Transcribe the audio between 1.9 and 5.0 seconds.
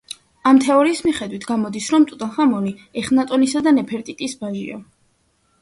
რომ ტუტანხამონი ეხნატონისა და ნეფერტიტის ვაჟია.